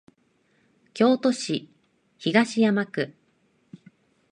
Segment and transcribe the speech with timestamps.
[0.95, 1.69] 京都市
[2.17, 3.13] 東山区